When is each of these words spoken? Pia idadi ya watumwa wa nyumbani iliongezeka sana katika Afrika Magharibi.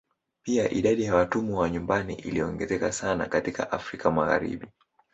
Pia 0.43 0.69
idadi 0.69 1.03
ya 1.03 1.15
watumwa 1.15 1.59
wa 1.59 1.69
nyumbani 1.69 2.13
iliongezeka 2.13 2.91
sana 2.91 3.25
katika 3.25 3.71
Afrika 3.71 4.11
Magharibi. 4.11 4.67